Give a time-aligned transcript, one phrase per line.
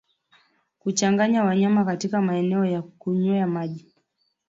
[0.79, 3.87] Kuchanganya wanyama katika maeneo ya kunywea maji